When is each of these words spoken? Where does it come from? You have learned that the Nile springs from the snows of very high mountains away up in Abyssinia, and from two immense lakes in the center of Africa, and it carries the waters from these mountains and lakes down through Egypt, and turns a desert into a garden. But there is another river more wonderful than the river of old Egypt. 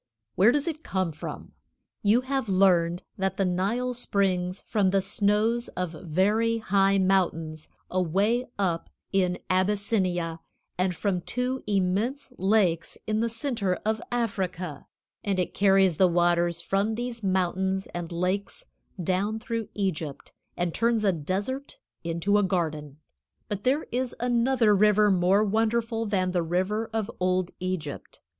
Where 0.33 0.51
does 0.51 0.67
it 0.67 0.81
come 0.81 1.11
from? 1.11 1.51
You 2.01 2.21
have 2.21 2.49
learned 2.49 3.03
that 3.19 3.37
the 3.37 3.45
Nile 3.45 3.93
springs 3.93 4.63
from 4.63 4.89
the 4.89 4.99
snows 4.99 5.67
of 5.77 5.91
very 5.91 6.57
high 6.57 6.97
mountains 6.97 7.69
away 7.87 8.47
up 8.57 8.89
in 9.11 9.37
Abyssinia, 9.47 10.39
and 10.75 10.95
from 10.95 11.21
two 11.21 11.61
immense 11.67 12.33
lakes 12.39 12.97
in 13.05 13.19
the 13.19 13.29
center 13.29 13.75
of 13.85 14.01
Africa, 14.11 14.87
and 15.23 15.37
it 15.37 15.53
carries 15.53 15.97
the 15.97 16.07
waters 16.07 16.61
from 16.61 16.95
these 16.95 17.21
mountains 17.21 17.85
and 17.93 18.11
lakes 18.11 18.65
down 19.03 19.37
through 19.37 19.69
Egypt, 19.75 20.31
and 20.57 20.73
turns 20.73 21.03
a 21.03 21.11
desert 21.13 21.77
into 22.03 22.39
a 22.39 22.43
garden. 22.43 22.97
But 23.47 23.65
there 23.65 23.85
is 23.91 24.15
another 24.19 24.75
river 24.75 25.11
more 25.11 25.43
wonderful 25.43 26.07
than 26.07 26.31
the 26.31 26.41
river 26.41 26.89
of 26.91 27.11
old 27.19 27.51
Egypt. 27.59 28.19